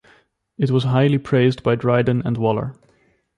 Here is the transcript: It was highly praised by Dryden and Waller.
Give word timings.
It 0.57 0.71
was 0.71 0.85
highly 0.85 1.19
praised 1.19 1.61
by 1.61 1.75
Dryden 1.75 2.23
and 2.25 2.35
Waller. 2.35 2.73